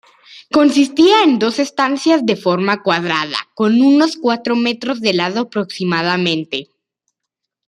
Consistía 0.51 1.21
en 1.23 1.37
dos 1.37 1.59
estancias 1.59 2.25
de 2.25 2.35
forma 2.35 2.81
cuadrada, 2.81 3.37
con 3.53 3.83
unos 3.83 4.17
cuatro 4.17 4.55
metros 4.55 4.99
de 4.99 5.13
lado 5.13 5.41
aproximadamente. 5.41 6.71